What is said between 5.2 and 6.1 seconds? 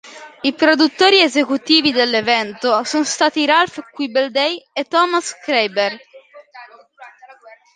Schreiber.